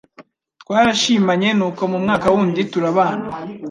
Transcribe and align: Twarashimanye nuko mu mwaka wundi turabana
Twarashimanye 0.61 1.49
nuko 1.57 1.81
mu 1.91 1.97
mwaka 2.03 2.27
wundi 2.33 2.61
turabana 2.71 3.27